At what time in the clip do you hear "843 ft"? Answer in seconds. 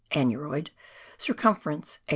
2.07-2.09